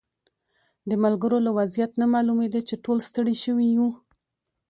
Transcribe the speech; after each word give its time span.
د 0.89 0.91
ملګرو 1.03 1.37
له 1.45 1.51
وضعیت 1.57 1.91
نه 2.01 2.05
معلومېده 2.13 2.61
چې 2.67 2.75
ټول 2.85 2.97
ستړي 3.07 3.35
شوي 3.43 3.69
وو. 3.79 3.89